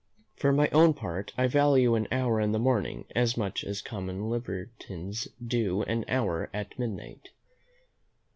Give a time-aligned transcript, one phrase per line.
[0.35, 4.31] For my own part, I value an hour in the morning as much as common
[4.31, 7.29] libertines do an hour at midnight.